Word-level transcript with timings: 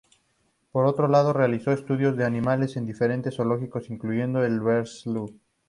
Por 0.71 0.87
otro 0.87 1.07
lado 1.07 1.31
realizó 1.31 1.71
estudios 1.71 2.17
de 2.17 2.25
animales 2.25 2.75
en 2.75 2.87
diferentes 2.87 3.35
zoológicos, 3.35 3.91
incluyendo 3.91 4.43
el 4.43 4.57
de 4.57 4.65
Breslau. 4.65 5.29